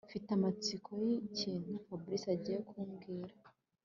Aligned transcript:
mfite 0.07 0.29
amatsiko 0.37 0.89
yikintu 1.05 1.71
Fabric 1.85 2.23
agiye 2.35 2.59
kubwira 2.69 3.33